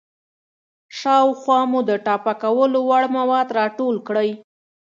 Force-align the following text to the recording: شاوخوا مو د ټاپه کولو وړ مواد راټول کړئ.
شاوخوا 0.99 1.59
مو 1.71 1.79
د 1.89 1.91
ټاپه 2.05 2.33
کولو 2.41 2.79
وړ 2.89 3.03
مواد 3.17 3.47
راټول 3.59 3.95
کړئ. 4.07 4.29